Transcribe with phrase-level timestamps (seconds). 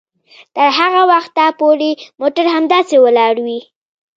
[0.55, 3.59] تر هغه وخته پورې موټر همداسې ولاړ وي